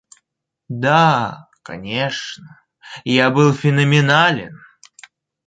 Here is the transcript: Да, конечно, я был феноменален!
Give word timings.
Да, 0.85 1.47
конечно, 1.61 2.59
я 3.03 3.29
был 3.29 3.53
феноменален! 3.53 4.59